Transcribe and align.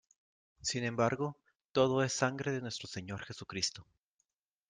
sin 0.61 0.83
embargo, 0.83 1.37
todo 1.73 2.01
es 2.03 2.11
sangre 2.11 2.51
de 2.51 2.61
Nuestro 2.61 2.87
Señor 2.89 3.23
Jesucristo. 3.23 3.85